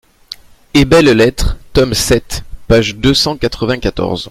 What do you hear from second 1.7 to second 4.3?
tome sept, page deux cent quatre-vingt-quatorze).